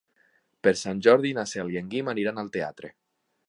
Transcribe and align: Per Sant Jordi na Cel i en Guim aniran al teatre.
Per 0.67 0.73
Sant 0.79 1.03
Jordi 1.09 1.35
na 1.39 1.45
Cel 1.53 1.71
i 1.75 1.79
en 1.85 1.95
Guim 1.95 2.11
aniran 2.17 2.45
al 2.45 2.53
teatre. 2.59 2.95